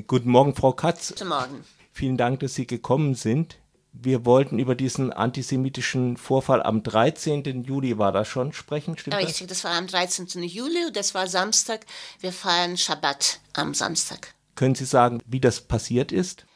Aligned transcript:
Guten 0.00 0.30
Morgen, 0.30 0.54
Frau 0.54 0.72
Katz. 0.72 1.08
Guten 1.08 1.28
Morgen. 1.28 1.64
Vielen 1.92 2.16
Dank, 2.16 2.40
dass 2.40 2.54
Sie 2.54 2.66
gekommen 2.66 3.14
sind. 3.14 3.58
Wir 3.92 4.24
wollten 4.24 4.58
über 4.58 4.74
diesen 4.74 5.12
antisemitischen 5.12 6.16
Vorfall 6.16 6.62
am 6.62 6.82
13. 6.82 7.64
Juli, 7.64 7.98
war 7.98 8.10
das 8.10 8.26
schon, 8.26 8.54
sprechen? 8.54 8.96
Stimmt 8.96 9.16
Richtig, 9.16 9.48
das? 9.48 9.58
das 9.58 9.64
war 9.64 9.72
am 9.72 9.86
13. 9.86 10.42
Juli, 10.44 10.90
das 10.94 11.14
war 11.14 11.26
Samstag. 11.26 11.84
Wir 12.20 12.32
feiern 12.32 12.78
Schabbat 12.78 13.40
am 13.52 13.74
Samstag. 13.74 14.34
Können 14.54 14.74
Sie 14.74 14.86
sagen, 14.86 15.20
wie 15.26 15.40
das 15.40 15.60
passiert 15.60 16.10
ist? 16.10 16.46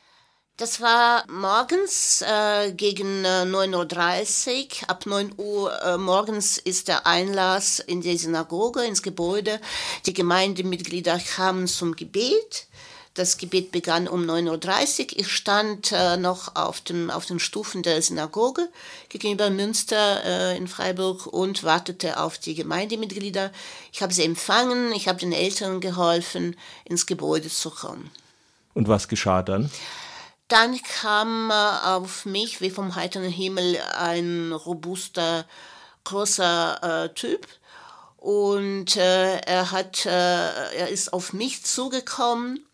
Das 0.57 0.80
war 0.80 1.30
morgens 1.30 2.23
äh, 2.23 2.73
gegen 2.73 3.27
äh, 3.27 3.45
9.30 3.45 4.84
Uhr. 4.84 4.89
Ab 4.91 5.05
9 5.05 5.34
Uhr 5.37 5.82
äh, 5.82 5.98
morgens 5.98 6.57
ist 6.57 6.89
der 6.89 7.07
Einlass 7.07 7.79
in 7.79 8.00
die 8.00 8.16
Synagoge, 8.16 8.82
ins 8.82 9.03
Gebäude. 9.03 9.61
Die 10.07 10.14
Gemeindemitglieder 10.14 11.18
kamen 11.18 11.66
zum 11.66 11.95
Gebet. 11.95 12.68
Das 13.17 13.39
Gebet 13.39 13.73
begann 13.73 14.09
um 14.09 14.25
9.30 14.25 15.01
Uhr. 15.01 15.20
Ich 15.20 15.33
stand 15.33 15.91
äh, 15.91 16.19
noch 16.19 16.55
auf, 16.55 16.83
dem, 16.83 17.11
auf 17.11 17.25
den 17.25 17.39
Stufen 17.39 17.83
der 17.83 18.02
Synagoge 18.02 18.69
gegenüber 19.09 19.48
Münster 19.48 20.23
äh, 20.23 20.56
in 20.59 20.69
Freiburg 20.69 21.27
und 21.27 21.65
wartete 21.65 22.20
auf 22.20 22.37
die 22.37 22.55
Gemeindemitglieder. 22.55 23.52
Ich 23.91 24.02
habe 24.02 24.12
sie 24.12 24.23
empfangen, 24.23 24.92
ich 24.92 25.09
habe 25.09 25.19
den 25.19 25.33
Eltern 25.33 25.80
geholfen, 25.80 26.56
ins 26.84 27.06
Gebäude 27.06 27.48
zu 27.48 27.70
kommen. 27.70 28.11
Und 28.75 28.87
was 28.87 29.09
geschah 29.09 29.42
dann? 29.42 29.70
Dann 30.48 30.78
kam 30.83 31.51
äh, 31.51 31.55
auf 31.55 32.27
mich 32.27 32.61
wie 32.61 32.70
vom 32.70 32.97
heiteren 32.97 33.30
Himmel 33.30 33.78
ein 33.98 34.53
robuster, 34.53 35.47
großer 36.05 37.06
äh, 37.06 37.14
Typ 37.14 37.47
und 38.19 38.97
äh, 38.97 39.39
er 39.39 39.70
hat 39.70 40.05
äh, 40.05 40.11
er 40.11 40.89
ist 40.89 41.12
auf 41.12 41.33
mich 41.33 41.64
zugekommen 41.64 42.67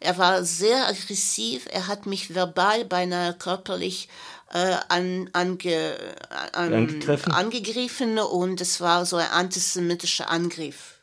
er 0.00 0.18
war 0.18 0.44
sehr 0.44 0.86
aggressiv, 0.86 1.66
er 1.70 1.88
hat 1.88 2.06
mich 2.06 2.34
verbal, 2.34 2.84
beinahe 2.84 3.34
körperlich 3.34 4.08
äh, 4.52 4.76
an, 4.88 5.28
ange, 5.32 5.96
an, 6.52 6.72
angegriffen? 7.32 8.18
und 8.18 8.60
es 8.60 8.80
war 8.80 9.04
so 9.06 9.16
ein 9.16 9.28
antisemitischer 9.28 10.30
Angriff. 10.30 10.94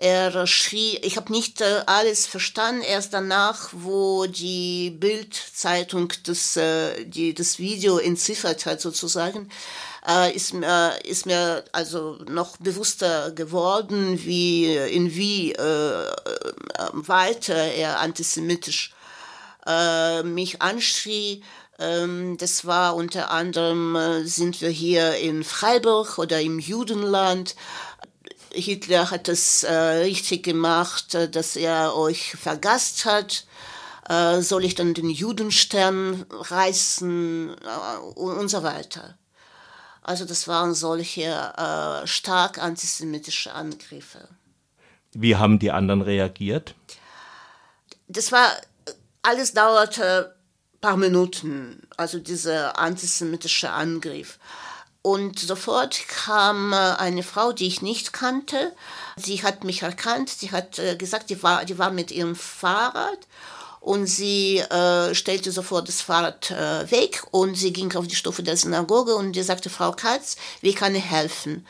Er 0.00 0.46
schrie, 0.46 0.96
ich 0.98 1.16
habe 1.16 1.32
nicht 1.32 1.60
äh, 1.60 1.82
alles 1.86 2.26
verstanden, 2.26 2.82
erst 2.82 3.12
danach, 3.14 3.70
wo 3.72 4.26
die 4.26 4.90
Bildzeitung 4.90 6.12
das, 6.22 6.56
äh, 6.56 7.04
die, 7.04 7.34
das 7.34 7.58
Video 7.58 7.98
entziffert 7.98 8.64
hat 8.64 8.80
sozusagen, 8.80 9.50
äh, 10.08 10.34
ist, 10.34 10.54
mir, 10.54 10.98
ist 11.04 11.26
mir 11.26 11.64
also 11.72 12.18
noch 12.28 12.56
bewusster 12.56 13.30
geworden, 13.32 14.18
wie, 14.24 14.74
in 14.74 15.14
wie 15.14 15.52
äh, 15.52 16.10
weiter 16.92 17.54
er 17.54 18.00
antisemitisch 18.00 18.94
äh, 19.66 20.22
mich 20.22 20.62
anschrie. 20.62 21.42
Ähm, 21.78 22.36
das 22.38 22.64
war 22.64 22.96
unter 22.96 23.30
anderem, 23.30 23.94
äh, 23.96 24.24
sind 24.24 24.60
wir 24.60 24.70
hier 24.70 25.16
in 25.16 25.44
Freiburg 25.44 26.18
oder 26.18 26.40
im 26.40 26.58
Judenland. 26.58 27.54
Hitler 28.50 29.10
hat 29.10 29.28
es 29.28 29.62
äh, 29.62 29.72
richtig 29.72 30.42
gemacht, 30.42 31.14
äh, 31.14 31.28
dass 31.28 31.54
er 31.54 31.94
euch 31.94 32.34
vergast 32.36 33.04
hat. 33.04 33.44
Äh, 34.08 34.40
soll 34.40 34.64
ich 34.64 34.74
dann 34.74 34.94
den 34.94 35.10
Judenstern 35.10 36.24
reißen 36.30 37.50
äh, 37.50 38.18
und 38.18 38.48
so 38.48 38.62
weiter. 38.62 39.18
Also 40.08 40.24
das 40.24 40.48
waren 40.48 40.72
solche 40.72 41.20
äh, 41.20 42.06
stark 42.06 42.56
antisemitische 42.56 43.52
Angriffe. 43.52 44.26
Wie 45.12 45.36
haben 45.36 45.58
die 45.58 45.70
anderen 45.70 46.00
reagiert? 46.00 46.74
Das 48.06 48.32
war, 48.32 48.50
alles 49.20 49.52
dauerte 49.52 50.34
ein 50.72 50.80
paar 50.80 50.96
Minuten, 50.96 51.86
also 51.98 52.20
dieser 52.20 52.78
antisemitische 52.78 53.68
Angriff. 53.68 54.38
Und 55.02 55.38
sofort 55.38 56.08
kam 56.08 56.72
äh, 56.72 56.76
eine 56.76 57.22
Frau, 57.22 57.52
die 57.52 57.66
ich 57.66 57.82
nicht 57.82 58.14
kannte. 58.14 58.74
Sie 59.16 59.42
hat 59.42 59.62
mich 59.64 59.82
erkannt. 59.82 60.30
Sie 60.30 60.52
hat 60.52 60.78
äh, 60.78 60.96
gesagt, 60.96 61.28
die 61.28 61.42
war, 61.42 61.66
die 61.66 61.76
war 61.76 61.90
mit 61.90 62.12
ihrem 62.12 62.34
Fahrrad 62.34 63.26
und 63.88 64.04
sie 64.04 64.58
äh, 64.58 65.14
stellte 65.14 65.50
sofort 65.50 65.88
das 65.88 66.02
Fahrrad 66.02 66.50
äh, 66.50 66.90
weg 66.90 67.22
und 67.30 67.54
sie 67.54 67.72
ging 67.72 67.90
auf 67.96 68.06
die 68.06 68.16
Stufe 68.16 68.42
der 68.42 68.54
Synagoge 68.54 69.14
und 69.14 69.32
die 69.32 69.42
sagte, 69.42 69.70
Frau 69.70 69.92
Katz, 69.92 70.36
wie 70.60 70.74
kann 70.74 70.94
ich 70.94 71.06
helfen? 71.06 71.66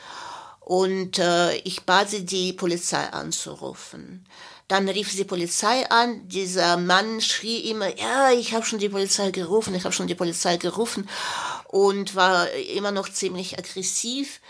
Und 0.59 1.17
äh, 1.17 1.55
ich 1.59 1.83
bat 1.83 2.09
sie, 2.09 2.25
die 2.25 2.51
Polizei 2.51 3.05
anzurufen. 3.13 4.25
Dann 4.67 4.89
rief 4.89 5.09
sie 5.09 5.23
Polizei 5.23 5.89
an. 5.89 6.27
Dieser 6.27 6.75
Mann 6.75 7.21
schrie 7.21 7.69
immer, 7.71 7.97
ja, 7.97 8.31
ich 8.31 8.53
habe 8.53 8.65
schon 8.65 8.79
die 8.79 8.89
Polizei 8.89 9.31
gerufen, 9.31 9.73
ich 9.73 9.85
habe 9.85 9.95
schon 9.95 10.07
die 10.07 10.13
Polizei 10.13 10.57
gerufen 10.57 11.07
und 11.69 12.15
war 12.15 12.51
immer 12.51 12.91
noch 12.91 13.07
ziemlich 13.07 13.57
aggressiv. 13.57 14.41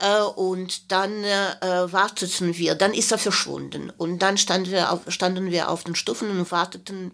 Äh, 0.00 0.22
und 0.22 0.92
dann 0.92 1.24
äh, 1.24 1.92
warteten 1.92 2.56
wir. 2.56 2.74
Dann 2.74 2.94
ist 2.94 3.12
er 3.12 3.18
verschwunden. 3.18 3.90
Und 3.96 4.20
dann 4.20 4.38
standen 4.38 4.70
wir 4.70 4.92
auf, 4.92 5.00
standen 5.08 5.50
wir 5.50 5.70
auf 5.70 5.84
den 5.84 5.94
Stufen 5.94 6.30
und 6.30 6.50
warteten 6.50 7.12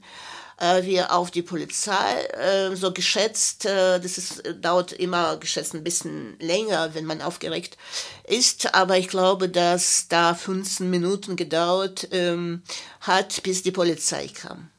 äh, 0.58 0.82
wir 0.84 1.12
auf 1.12 1.30
die 1.30 1.42
Polizei. 1.42 2.22
Äh, 2.32 2.76
so 2.76 2.92
geschätzt, 2.92 3.64
äh, 3.64 4.00
das 4.00 4.18
ist, 4.18 4.42
dauert 4.60 4.92
immer 4.92 5.36
geschätzt 5.38 5.74
ein 5.74 5.84
bisschen 5.84 6.38
länger, 6.40 6.94
wenn 6.94 7.06
man 7.06 7.22
aufgeregt 7.22 7.76
ist. 8.24 8.74
Aber 8.74 8.98
ich 8.98 9.08
glaube, 9.08 9.48
dass 9.48 10.08
da 10.08 10.34
15 10.34 10.88
Minuten 10.88 11.36
gedauert 11.36 12.08
ähm, 12.12 12.62
hat, 13.00 13.42
bis 13.42 13.62
die 13.62 13.72
Polizei 13.72 14.28
kam. 14.28 14.70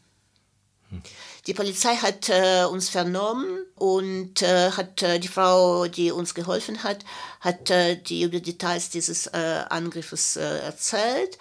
Hm. 0.89 1.01
Die 1.47 1.53
Polizei 1.53 1.95
hat 1.95 2.27
äh, 2.29 2.65
uns 2.65 2.89
vernommen 2.89 3.65
und 3.75 4.41
äh, 4.41 4.71
hat 4.71 5.03
äh, 5.03 5.19
die 5.19 5.27
Frau, 5.27 5.85
die 5.85 6.11
uns 6.11 6.33
geholfen 6.33 6.81
hat, 6.83 7.05
hat 7.39 7.69
äh, 7.69 7.97
die 7.97 8.23
über 8.23 8.39
Details 8.39 8.89
dieses 8.89 9.27
äh, 9.27 9.63
Angriffes 9.69 10.37
äh, 10.37 10.59
erzählt. 10.59 11.37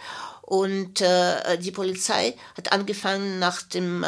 Und 0.47 1.01
die 1.01 1.71
Polizei 1.71 2.37
hat 2.55 2.71
angefangen, 2.71 3.39
nach 3.39 3.63
dem 3.63 4.05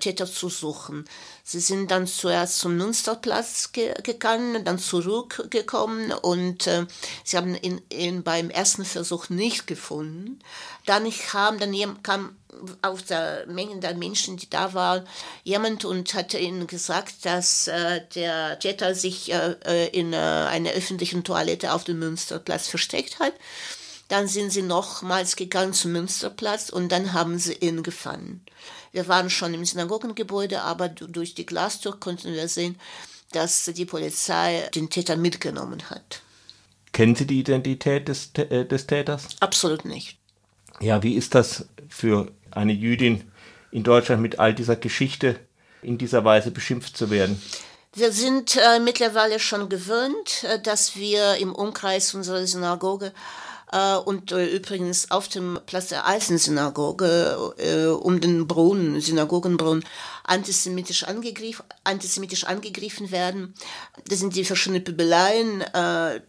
Täter 0.00 0.26
zu 0.26 0.50
suchen. 0.50 1.06
Sie 1.50 1.60
sind 1.60 1.90
dann 1.90 2.06
zuerst 2.06 2.58
zum 2.58 2.76
Münsterplatz 2.76 3.72
ge 3.72 3.94
gegangen, 4.02 4.66
dann 4.66 4.78
zurückgekommen 4.78 6.12
und 6.12 6.66
äh, 6.66 6.84
sie 7.24 7.38
haben 7.38 7.54
ihn, 7.54 7.80
ihn 7.90 8.22
beim 8.22 8.50
ersten 8.50 8.84
Versuch 8.84 9.30
nicht 9.30 9.66
gefunden. 9.66 10.40
Dann 10.84 11.10
kam, 11.10 11.58
dann 11.58 12.02
kam 12.02 12.36
aus 12.82 13.04
der 13.04 13.46
Menge 13.46 13.78
der 13.80 13.94
Menschen, 13.94 14.36
die 14.36 14.48
da 14.48 14.74
waren, 14.74 15.06
jemand 15.44 15.84
und 15.84 16.14
hatte 16.14 16.38
ihnen 16.38 16.66
gesagt, 16.66 17.24
dass 17.24 17.68
äh, 17.68 18.02
der 18.14 18.58
Täter 18.58 18.94
sich 18.94 19.32
äh, 19.32 19.54
äh 19.64 19.88
in 19.88 20.12
äh, 20.12 20.16
einer 20.16 20.70
öffentlichen 20.70 21.24
Toilette 21.24 21.72
auf 21.72 21.84
dem 21.84 21.98
Münsterplatz 21.98 22.68
versteckt 22.68 23.18
hat. 23.18 23.34
Dann 24.08 24.26
sind 24.26 24.50
sie 24.50 24.62
nochmals 24.62 25.36
gegangen 25.36 25.74
zum 25.74 25.92
Münsterplatz 25.92 26.70
und 26.70 26.90
dann 26.90 27.12
haben 27.12 27.38
sie 27.38 27.52
ihn 27.54 27.82
gefangen. 27.82 28.42
Wir 28.92 29.06
waren 29.06 29.28
schon 29.28 29.52
im 29.52 29.64
Synagogengebäude, 29.64 30.62
aber 30.62 30.88
durch 30.88 31.34
die 31.34 31.44
Glastür 31.44 32.00
konnten 32.00 32.32
wir 32.32 32.48
sehen, 32.48 32.78
dass 33.32 33.64
die 33.64 33.84
Polizei 33.84 34.68
den 34.74 34.88
Täter 34.88 35.16
mitgenommen 35.16 35.90
hat. 35.90 36.22
Kennen 36.92 37.14
Sie 37.14 37.26
die 37.26 37.40
Identität 37.40 38.08
des, 38.08 38.30
äh, 38.34 38.64
des 38.64 38.86
Täters? 38.86 39.28
Absolut 39.40 39.84
nicht. 39.84 40.16
Ja, 40.80 41.02
wie 41.02 41.14
ist 41.14 41.34
das 41.34 41.66
für 41.88 42.32
eine 42.50 42.72
Jüdin 42.72 43.24
in 43.70 43.82
Deutschland 43.82 44.22
mit 44.22 44.38
all 44.38 44.54
dieser 44.54 44.76
Geschichte 44.76 45.36
in 45.82 45.98
dieser 45.98 46.24
Weise 46.24 46.50
beschimpft 46.50 46.96
zu 46.96 47.10
werden? 47.10 47.40
Wir 47.94 48.12
sind 48.12 48.56
äh, 48.56 48.80
mittlerweile 48.80 49.40
schon 49.40 49.68
gewöhnt, 49.68 50.44
äh, 50.44 50.60
dass 50.60 50.96
wir 50.96 51.36
im 51.36 51.54
Umkreis 51.54 52.14
unserer 52.14 52.46
Synagoge 52.46 53.12
äh, 53.72 53.96
und 53.96 54.32
äh, 54.32 54.46
übrigens 54.46 55.10
auf 55.10 55.28
dem 55.28 55.58
Platz 55.66 55.88
der 55.88 56.06
Eisensynagoge 56.06 57.54
äh, 57.58 57.86
um 57.86 58.20
den 58.20 58.46
Brunnen, 58.46 59.00
Synagogenbrunnen, 59.00 59.84
antisemitisch, 60.24 61.04
angegriff, 61.04 61.62
antisemitisch 61.84 62.44
angegriffen 62.44 63.10
werden. 63.10 63.54
Das 64.06 64.18
sind 64.18 64.36
die 64.36 64.44
verschiedenen 64.44 64.84
Pöbeleien, 64.84 65.62
äh, 65.62 66.20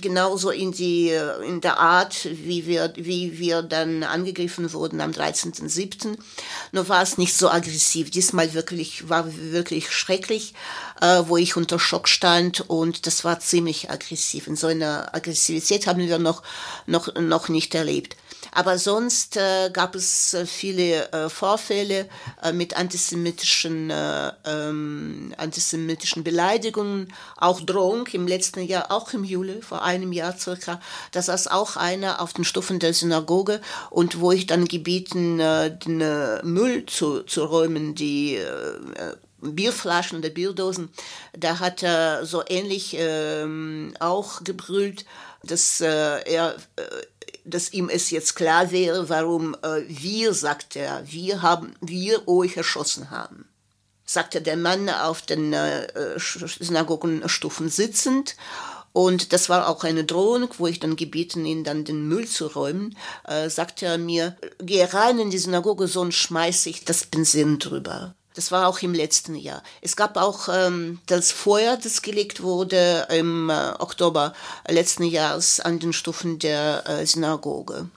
genauso 0.00 0.50
in 0.50 0.72
die 0.72 1.10
in 1.46 1.60
der 1.60 1.78
Art, 1.78 2.28
wie 2.30 2.66
wir 2.66 2.92
wie 2.96 3.38
wir 3.38 3.62
dann 3.62 4.02
angegriffen 4.02 4.72
wurden 4.72 5.00
am 5.00 5.12
13.07. 5.12 6.16
Nur 6.72 6.88
war 6.88 7.02
es 7.02 7.18
nicht 7.18 7.34
so 7.36 7.48
aggressiv. 7.48 8.10
Diesmal 8.10 8.54
wirklich 8.54 9.08
war 9.08 9.26
wirklich 9.36 9.90
schrecklich, 9.90 10.54
äh, 11.00 11.22
wo 11.26 11.36
ich 11.36 11.56
unter 11.56 11.78
Schock 11.78 12.08
stand 12.08 12.68
und 12.68 13.06
das 13.06 13.24
war 13.24 13.40
ziemlich 13.40 13.90
aggressiv. 13.90 14.46
In 14.46 14.56
so 14.56 14.66
einer 14.66 15.14
Aggressivität 15.14 15.86
haben 15.86 16.00
wir 16.00 16.18
noch 16.18 16.42
noch 16.86 17.14
noch 17.14 17.48
nicht 17.48 17.74
erlebt. 17.74 18.16
Aber 18.52 18.78
sonst 18.78 19.36
äh, 19.36 19.70
gab 19.72 19.94
es 19.94 20.34
äh, 20.34 20.46
viele 20.46 21.10
äh, 21.12 21.28
Vorfälle 21.28 22.08
äh, 22.42 22.52
mit 22.52 22.76
antisemitischen, 22.76 23.90
äh, 23.90 24.32
ähm, 24.44 25.34
antisemitischen 25.36 26.24
Beleidigungen, 26.24 27.12
auch 27.36 27.60
Drohung 27.60 28.06
im 28.08 28.26
letzten 28.26 28.62
Jahr, 28.62 28.90
auch 28.90 29.12
im 29.12 29.24
Juli, 29.24 29.62
vor 29.62 29.82
einem 29.82 30.12
Jahr 30.12 30.36
circa. 30.36 30.80
Da 31.12 31.22
saß 31.22 31.48
auch 31.48 31.76
einer 31.76 32.20
auf 32.20 32.32
den 32.32 32.44
Stufen 32.44 32.78
der 32.78 32.94
Synagoge 32.94 33.60
und 33.90 34.20
wo 34.20 34.32
ich 34.32 34.46
dann 34.46 34.66
gebeten, 34.66 35.40
äh, 35.40 35.76
den 35.76 35.98
Müll 36.42 36.86
zu, 36.86 37.22
zu 37.22 37.44
räumen, 37.44 37.94
die 37.94 38.38
Bierflaschen 39.52 40.18
oder 40.18 40.30
Bierdosen, 40.30 40.90
da 41.36 41.60
hat 41.60 41.82
er 41.82 42.24
so 42.24 42.42
ähnlich 42.48 42.96
ähm, 42.98 43.94
auch 44.00 44.42
gebrüllt, 44.42 45.04
dass 45.42 45.80
äh, 45.80 45.86
er 45.86 46.56
äh, 46.76 46.82
dass 47.44 47.72
ihm 47.72 47.88
es 47.88 48.10
jetzt 48.10 48.34
klar 48.36 48.70
wäre, 48.70 49.08
warum 49.08 49.54
äh, 49.62 49.82
wir, 49.88 50.34
sagt 50.34 50.76
er, 50.76 51.02
wir 51.06 51.42
haben, 51.42 51.74
wir 51.80 52.26
euch 52.26 52.56
erschossen 52.56 53.10
haben. 53.10 53.48
Sagte 54.06 54.42
der 54.42 54.56
Mann 54.56 54.88
auf 54.88 55.22
den 55.22 55.52
äh, 55.52 56.18
Synagogenstufen 56.18 57.68
sitzend. 57.68 58.36
Und 58.92 59.32
das 59.32 59.48
war 59.48 59.68
auch 59.68 59.82
eine 59.82 60.04
Drohung, 60.04 60.48
wo 60.58 60.66
ich 60.68 60.78
dann 60.78 60.94
gebeten, 60.94 61.44
ihn 61.44 61.64
dann 61.64 61.84
den 61.84 62.06
Müll 62.06 62.28
zu 62.28 62.46
räumen, 62.46 62.96
äh, 63.26 63.50
sagte 63.50 63.86
er 63.86 63.98
mir, 63.98 64.36
geh 64.60 64.84
rein 64.84 65.18
in 65.18 65.30
die 65.30 65.38
Synagoge, 65.38 65.88
sonst 65.88 66.14
schmeiß 66.16 66.66
ich 66.66 66.84
das 66.84 67.04
Benzin 67.04 67.58
drüber. 67.58 68.14
Das 68.34 68.50
war 68.50 68.66
auch 68.66 68.80
im 68.82 68.94
letzten 68.94 69.36
Jahr. 69.36 69.62
Es 69.80 69.94
gab 69.94 70.16
auch 70.16 70.48
ähm, 70.52 70.98
das 71.06 71.30
Feuer, 71.30 71.76
das 71.76 72.02
gelegt 72.02 72.42
wurde 72.42 73.06
im 73.10 73.48
äh, 73.48 73.72
Oktober 73.78 74.34
letzten 74.68 75.04
Jahres 75.04 75.60
an 75.60 75.78
den 75.78 75.92
Stufen 75.92 76.40
der 76.40 76.84
äh, 76.88 77.06
Synagoge. 77.06 77.88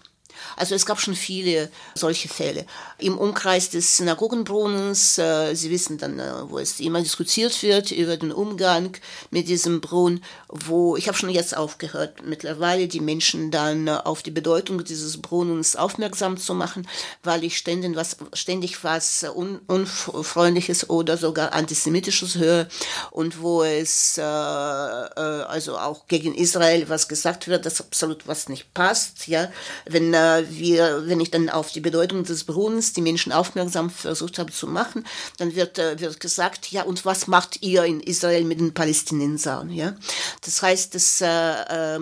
Also 0.56 0.76
es 0.76 0.86
gab 0.86 1.00
schon 1.00 1.16
viele 1.16 1.70
solche 1.96 2.30
Fälle. 2.30 2.66
Im 2.98 3.18
Umkreis 3.18 3.70
des 3.70 3.98
Synagogenbrunnens, 3.98 5.18
äh, 5.18 5.56
Sie 5.56 5.70
wissen 5.70 5.98
dann, 5.98 6.20
äh, 6.20 6.50
wo 6.50 6.60
es 6.60 6.80
immer 6.80 7.02
diskutiert 7.02 7.62
wird 7.64 7.92
über 7.92 8.18
den 8.18 8.32
Umgang 8.32 8.96
mit 9.32 9.48
diesem 9.48 9.82
Brunnen, 9.82 10.24
wo 10.50 10.96
ich 10.96 11.08
habe 11.08 11.18
schon 11.18 11.30
jetzt 11.30 11.56
aufgehört, 11.56 12.26
mittlerweile 12.26 12.88
die 12.88 13.00
Menschen 13.00 13.52
dann 13.52 13.88
äh, 13.88 13.92
auf 13.92 14.24
die 14.24 14.32
Bedeutung 14.32 14.84
dieses 14.84 15.22
Brunnens 15.22 15.76
aufmerksam 15.76 16.38
zu 16.38 16.54
machen, 16.54 16.88
weil 17.24 17.44
ich 17.44 17.58
ständig 17.58 17.96
was, 17.96 18.18
ständig 18.34 18.84
was 18.84 19.24
un, 19.24 19.60
unfreundliches 19.68 20.90
oder 20.90 21.18
sogar 21.18 21.54
antisemitisches 21.54 22.36
höre 22.36 22.68
und 23.12 23.42
wo 23.42 23.64
es 23.64 24.18
äh, 24.18 24.22
äh, 24.22 25.44
also 25.48 25.78
auch 25.78 26.08
gegen 26.08 26.34
Israel 26.34 26.90
was 26.90 27.08
gesagt 27.08 27.48
wird, 27.48 27.66
das 27.66 27.82
absolut 27.82 28.28
was 28.28 28.50
nicht 28.50 28.74
passt, 28.74 29.28
ja, 29.28 29.52
wenn 29.86 30.14
äh, 30.14 30.18
wir, 30.50 31.08
wenn 31.08 31.20
ich 31.20 31.32
dann 31.32 31.50
auf 31.50 31.72
die 31.72 31.80
Bedeutung 31.80 32.24
des 32.24 32.44
Brunnens 32.44 32.94
die 32.94 33.02
Menschen 33.02 33.32
aufmerksam 33.32 33.90
versucht 33.90 34.40
habe 34.40 34.52
zu 34.52 34.68
machen, 34.68 35.06
dann 35.38 35.56
wird, 35.56 35.80
äh, 35.80 36.00
wird 36.00 36.20
gesagt, 36.20 36.72
ja, 36.72 36.84
und 36.84 37.06
was 37.06 37.28
macht 37.28 37.62
ihr 37.62 37.84
in 37.84 38.00
Israel 38.00 38.44
mit 38.44 38.60
den 38.60 38.74
Palästinensern, 38.74 39.70
ja? 39.70 39.96
Das 40.42 40.62
heißt, 40.62 40.96
dass 40.96 41.22
äh, 41.22 41.96
äh 41.96 42.00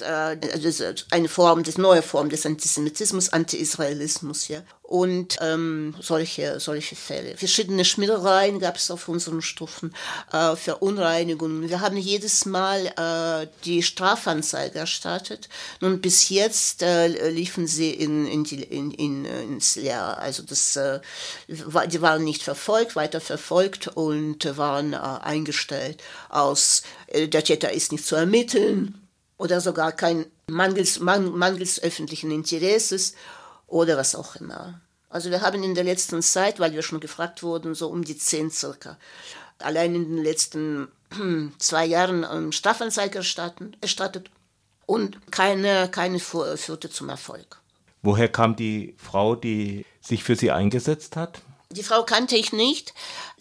man 0.00 0.40
das 0.40 0.80
also 0.80 1.04
eine 1.10 1.28
Form, 1.28 1.62
das 1.62 1.78
neue 1.78 2.02
Form 2.02 2.28
des 2.28 2.46
Antisemitismus, 2.46 3.30
Anti-Israelismus, 3.30 4.48
ja. 4.48 4.62
Und 4.82 5.36
ähm, 5.42 5.94
solche, 6.00 6.60
solche 6.60 6.96
Fälle. 6.96 7.36
Verschiedene 7.36 7.84
Schmierereien 7.84 8.58
gab 8.58 8.76
es 8.76 8.90
auf 8.90 9.06
unseren 9.08 9.42
Stufen, 9.42 9.94
äh, 10.32 10.56
Verunreinigungen. 10.56 11.68
Wir 11.68 11.82
haben 11.82 11.98
jedes 11.98 12.46
Mal 12.46 12.86
äh, 12.96 13.48
die 13.66 13.82
Strafanzeige 13.82 14.78
erstattet. 14.78 15.50
Nun, 15.82 16.00
bis 16.00 16.30
jetzt 16.30 16.82
äh, 16.82 17.28
liefen 17.28 17.66
sie 17.66 17.90
in, 17.90 18.26
in 18.26 18.44
die, 18.44 18.62
in, 18.62 18.90
in, 18.92 19.26
ins 19.26 19.76
Leer. 19.76 20.18
Also 20.18 20.42
das, 20.42 20.76
äh, 20.76 21.00
die 21.48 22.00
waren 22.00 22.24
nicht 22.24 22.42
verfolgt, 22.42 22.96
weiter 22.96 23.20
verfolgt 23.20 23.88
und 23.88 24.56
waren 24.56 24.94
äh, 24.94 24.96
eingestellt 24.96 26.02
aus, 26.30 26.82
äh, 27.08 27.28
der 27.28 27.44
Täter 27.44 27.72
ist 27.72 27.92
nicht 27.92 28.06
zu 28.06 28.16
ermitteln 28.16 29.07
oder 29.38 29.60
sogar 29.60 29.92
kein 29.92 30.26
mangels, 30.48 31.00
mangels 31.00 31.82
öffentlichen 31.82 32.30
Interesses 32.30 33.14
oder 33.66 33.96
was 33.96 34.14
auch 34.14 34.36
immer. 34.36 34.80
Also 35.08 35.30
wir 35.30 35.40
haben 35.40 35.62
in 35.62 35.74
der 35.74 35.84
letzten 35.84 36.20
Zeit, 36.20 36.60
weil 36.60 36.72
wir 36.72 36.82
schon 36.82 37.00
gefragt 37.00 37.42
wurden, 37.42 37.74
so 37.74 37.88
um 37.88 38.04
die 38.04 38.18
zehn 38.18 38.50
circa, 38.50 38.98
allein 39.58 39.94
in 39.94 40.16
den 40.16 40.22
letzten 40.22 40.88
zwei 41.58 41.86
Jahren 41.86 42.52
Strafanzeige 42.52 43.18
erstattet 43.80 44.30
und 44.84 45.18
keine, 45.30 45.88
keine 45.90 46.18
führte 46.18 46.90
zum 46.90 47.08
Erfolg. 47.08 47.60
Woher 48.02 48.28
kam 48.28 48.56
die 48.56 48.94
Frau, 48.98 49.34
die 49.34 49.84
sich 50.00 50.24
für 50.24 50.36
Sie 50.36 50.50
eingesetzt 50.50 51.16
hat? 51.16 51.40
Die 51.70 51.82
Frau 51.82 52.02
kannte 52.02 52.34
ich 52.36 52.52
nicht. 52.52 52.94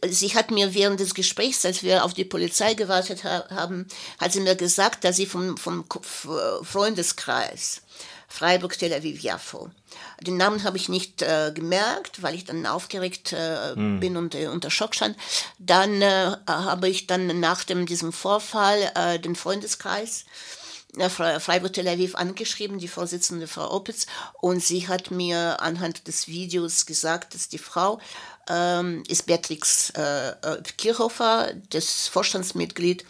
Sie 0.05 0.35
hat 0.35 0.51
mir 0.51 0.73
während 0.73 0.99
des 0.99 1.13
Gesprächs, 1.13 1.65
als 1.65 1.81
wir 1.81 2.03
auf 2.03 2.13
die 2.13 2.25
Polizei 2.25 2.73
gewartet 2.73 3.23
haben, 3.23 3.87
hat 4.19 4.33
sie 4.33 4.41
mir 4.41 4.55
gesagt, 4.55 5.03
dass 5.05 5.15
sie 5.15 5.25
vom, 5.25 5.57
vom 5.57 5.85
Freundeskreis 6.63 7.81
Freiburg, 8.27 8.77
Tel 8.77 8.93
Aviv, 8.93 9.21
Jaffo. 9.21 9.69
Den 10.21 10.37
Namen 10.37 10.63
habe 10.63 10.77
ich 10.77 10.89
nicht 10.89 11.21
äh, 11.21 11.51
gemerkt, 11.55 12.21
weil 12.21 12.35
ich 12.35 12.43
dann 12.43 12.65
aufgeregt 12.65 13.31
äh, 13.31 13.73
hm. 13.73 13.99
bin 13.99 14.17
und 14.17 14.35
äh, 14.35 14.47
unter 14.47 14.69
Schock 14.69 14.93
stand. 14.93 15.15
Dann 15.57 16.01
äh, 16.01 16.35
habe 16.45 16.89
ich 16.89 17.07
dann 17.07 17.39
nach 17.39 17.63
dem, 17.63 17.85
diesem 17.85 18.11
Vorfall 18.11 18.91
äh, 18.95 19.19
den 19.19 19.35
Freundeskreis 19.35 20.25
Freiburg 20.95 21.73
Tel 21.73 21.87
Aviv 21.87 22.15
angeschrieben, 22.15 22.79
die 22.79 22.87
Vorsitzende 22.87 23.47
Frau 23.47 23.71
Opitz, 23.71 24.07
und 24.41 24.63
sie 24.63 24.87
hat 24.87 25.11
mir 25.11 25.61
anhand 25.61 26.07
des 26.07 26.27
Videos 26.27 26.85
gesagt, 26.85 27.35
dass 27.35 27.49
die 27.49 27.59
Frau 27.59 27.99
ähm, 28.49 29.03
ist 29.07 29.25
Beatrix 29.25 29.91
äh, 29.91 30.29
äh 30.29 30.61
Kirchhofer, 30.77 31.51
das 31.69 32.07
Vorstandsmitglied 32.07 33.05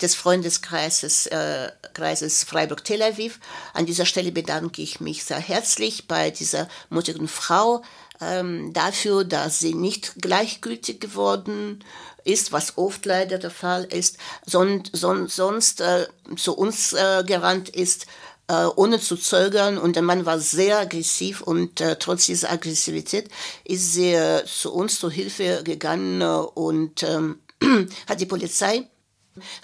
des 0.00 0.14
Freundeskreises 0.14 1.26
äh, 1.28 1.72
Kreises 1.94 2.44
Freiburg 2.44 2.84
Tel 2.84 3.02
Aviv. 3.02 3.40
An 3.72 3.86
dieser 3.86 4.06
Stelle 4.06 4.32
bedanke 4.32 4.82
ich 4.82 5.00
mich 5.00 5.24
sehr 5.24 5.40
herzlich 5.40 6.06
bei 6.06 6.30
dieser 6.30 6.68
mutigen 6.90 7.26
Frau 7.28 7.82
ähm, 8.20 8.72
dafür, 8.72 9.24
dass 9.24 9.58
sie 9.58 9.74
nicht 9.74 10.12
gleichgültig 10.20 11.00
geworden 11.00 11.80
ist, 11.80 12.11
was 12.52 12.78
oft 12.78 13.04
leider 13.06 13.38
der 13.38 13.50
Fall 13.50 13.84
ist, 13.84 14.18
son, 14.46 14.82
son, 14.92 15.28
sonst 15.28 15.80
äh, 15.80 16.06
zu 16.36 16.56
uns 16.56 16.92
äh, 16.92 17.24
gerannt 17.26 17.68
ist, 17.68 18.06
äh, 18.48 18.66
ohne 18.76 19.00
zu 19.00 19.16
zögern. 19.16 19.78
Und 19.78 19.96
der 19.96 20.02
Mann 20.02 20.26
war 20.26 20.38
sehr 20.38 20.78
aggressiv 20.78 21.40
und 21.40 21.80
äh, 21.80 21.96
trotz 21.98 22.26
dieser 22.26 22.50
Aggressivität 22.50 23.28
ist 23.64 23.92
sie 23.94 24.12
äh, 24.12 24.44
zu 24.44 24.72
uns 24.72 24.98
zur 25.00 25.10
Hilfe 25.10 25.62
gegangen 25.64 26.20
äh, 26.20 26.24
und 26.24 27.02
ähm, 27.02 27.40
hat 28.08 28.20
die 28.20 28.26
Polizei 28.26 28.88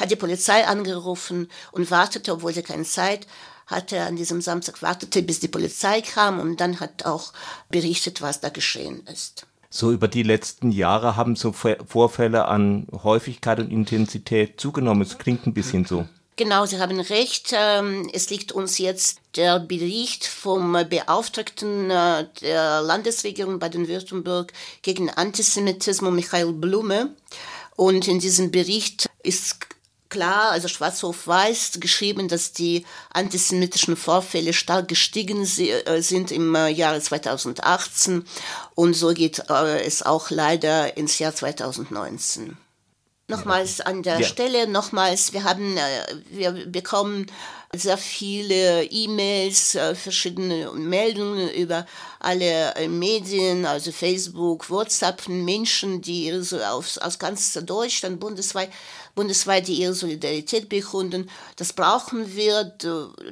hat 0.01 0.11
die 0.11 0.17
Polizei 0.17 0.67
angerufen 0.67 1.51
und 1.73 1.91
wartete, 1.91 2.33
obwohl 2.33 2.55
sie 2.55 2.63
keine 2.63 2.85
Zeit 2.85 3.27
hatte 3.67 4.01
an 4.01 4.17
diesem 4.17 4.41
Samstag 4.41 4.81
wartete, 4.81 5.23
bis 5.23 5.41
die 5.41 5.49
Polizei 5.49 6.01
kam 6.01 6.41
und 6.41 6.59
dann 6.59 6.81
hat 6.81 7.05
auch 7.05 7.35
berichtet, 7.69 8.23
was 8.23 8.41
da 8.41 8.49
geschehen 8.49 9.07
ist 9.07 9.47
so 9.71 9.93
über 9.93 10.09
die 10.09 10.23
letzten 10.23 10.71
Jahre 10.71 11.17
haben 11.17 11.37
so 11.37 11.53
Vorfälle 11.53 12.47
an 12.47 12.87
Häufigkeit 12.93 13.61
und 13.61 13.71
Intensität 13.71 14.61
zugenommen. 14.61 15.03
Es 15.03 15.19
klingt 15.19 15.47
ein 15.47 15.55
bisschen 15.55 15.85
so. 15.85 16.07
Genau, 16.37 16.67
Sie 16.67 16.79
haben 16.79 17.01
recht. 17.01 17.53
Ähm, 17.53 18.09
es 18.13 18.31
liegt 18.31 18.53
uns 18.53 18.79
jetzt 18.79 19.21
der 19.35 19.59
Bericht 19.59 20.25
vom 20.25 20.73
Beauftragten 20.89 21.91
äh, 21.91 22.27
der 22.41 22.81
Landesregierung 22.81 23.59
Baden-Württemberg 23.59 24.53
gegen 24.83 25.11
Antisemitismus, 25.11 26.13
Michael 26.13 26.53
Blume. 26.53 27.17
Und 27.75 28.07
in 28.07 28.21
diesem 28.21 28.53
Bericht 28.53 29.11
ist 29.25 29.68
klar, 30.09 30.51
also 30.51 30.69
schwarz 30.69 31.03
auf 31.05 31.27
weiß 31.27 31.79
geschrieben, 31.81 32.29
dass 32.29 32.53
die 32.53 32.85
antisemitischen 33.13 33.97
Vorfälle 33.97 34.53
stark 34.53 34.89
gestiegen 34.89 35.43
äh, 35.43 36.01
sind 36.01 36.31
im 36.31 36.55
äh, 36.55 36.69
Jahre 36.69 37.01
2018 37.01 38.25
und 38.75 38.95
so 38.95 39.13
geht 39.13 39.45
äh, 39.51 39.85
es 39.85 40.03
auch 40.03 40.31
leider 40.31 40.97
ins 40.97 41.19
Jahr 41.19 41.35
2019. 41.35 42.57
Nochmals 43.31 43.83
an 43.83 44.03
der 44.03 44.21
ja. 44.21 44.27
Stelle, 44.27 44.67
nochmals, 44.67 45.35
wir 45.35 45.45
haben, 45.45 45.77
wir 46.31 46.53
bekommen 46.67 47.27
sehr 47.75 47.99
viele 47.99 48.85
E-Mails, 48.85 49.79
verschiedene 49.95 50.73
Meldungen 50.73 51.51
über 51.51 51.87
alle 52.19 52.75
Medien, 52.89 53.67
also 53.67 53.93
Facebook, 53.93 54.71
WhatsApp, 54.71 55.29
Menschen, 55.29 56.01
die 56.01 56.33
aus, 56.33 56.99
aus 56.99 57.19
ganz 57.19 57.53
Deutschland, 57.65 58.21
bundesweit 58.21 58.71
bundesweit 59.19 59.69
ihre 59.69 59.95
Solidarität 59.95 60.69
bekunden. 60.69 61.29
Das 61.57 61.73
brauchen 61.73 62.37
wir. 62.37 62.73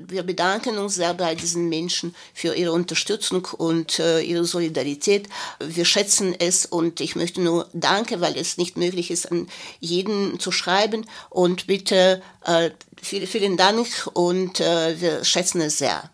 Wir 0.08 0.24
bedanken 0.24 0.78
uns 0.78 0.96
sehr 0.96 1.14
bei 1.14 1.36
diesen 1.36 1.68
Menschen 1.68 2.12
für 2.34 2.56
ihre 2.56 2.72
Unterstützung 2.72 3.44
und 3.56 4.00
äh, 4.00 4.20
ihre 4.20 4.44
Solidarität. 4.44 5.28
Wir 5.60 5.84
schätzen 5.84 6.34
es 6.36 6.66
und 6.66 7.00
ich 7.00 7.14
möchte 7.14 7.40
nur 7.40 7.68
danken, 7.72 8.20
weil 8.20 8.36
es 8.36 8.56
nicht 8.56 8.76
möglich 8.76 9.12
ist, 9.12 9.30
an 9.30 9.46
jeden 9.78 10.40
zu 10.40 10.50
schreiben. 10.50 11.06
Und 11.30 11.68
bitte 11.68 12.20
äh, 12.44 12.70
vielen, 13.06 13.26
vielen 13.26 13.56
Dank 13.56 13.86
und 14.12 14.60
äh, 14.60 15.00
wir 15.00 15.24
schätzen 15.24 15.60
es 15.60 15.78
sehr. 15.78 16.10